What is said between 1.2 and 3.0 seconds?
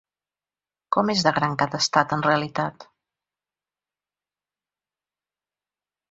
de gran cada estat, en realitat?